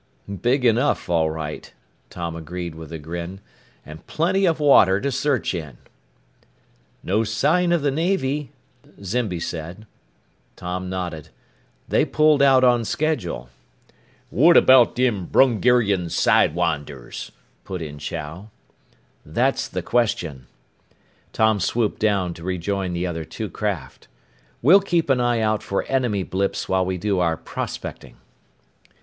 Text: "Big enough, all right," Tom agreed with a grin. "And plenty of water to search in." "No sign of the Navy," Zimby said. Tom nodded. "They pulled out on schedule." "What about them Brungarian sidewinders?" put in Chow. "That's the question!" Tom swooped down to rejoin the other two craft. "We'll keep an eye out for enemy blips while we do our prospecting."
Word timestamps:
"Big 0.41 0.65
enough, 0.65 1.09
all 1.11 1.29
right," 1.29 1.73
Tom 2.09 2.35
agreed 2.35 2.73
with 2.73 2.91
a 2.91 2.97
grin. 2.97 3.39
"And 3.85 4.07
plenty 4.07 4.47
of 4.47 4.59
water 4.59 4.99
to 4.99 5.11
search 5.11 5.53
in." 5.53 5.77
"No 7.03 7.23
sign 7.23 7.71
of 7.71 7.83
the 7.83 7.91
Navy," 7.91 8.51
Zimby 9.03 9.39
said. 9.39 9.85
Tom 10.55 10.89
nodded. 10.89 11.29
"They 11.87 12.03
pulled 12.03 12.41
out 12.41 12.63
on 12.63 12.83
schedule." 12.83 13.49
"What 14.31 14.57
about 14.57 14.95
them 14.95 15.27
Brungarian 15.27 16.09
sidewinders?" 16.09 17.29
put 17.63 17.79
in 17.79 17.99
Chow. 17.99 18.49
"That's 19.23 19.67
the 19.67 19.83
question!" 19.83 20.47
Tom 21.31 21.59
swooped 21.59 21.99
down 21.99 22.33
to 22.33 22.43
rejoin 22.43 22.93
the 22.93 23.05
other 23.05 23.23
two 23.23 23.51
craft. 23.51 24.07
"We'll 24.63 24.81
keep 24.81 25.11
an 25.11 25.21
eye 25.21 25.41
out 25.41 25.61
for 25.61 25.83
enemy 25.83 26.23
blips 26.23 26.67
while 26.67 26.87
we 26.87 26.97
do 26.97 27.19
our 27.19 27.37
prospecting." 27.37 28.15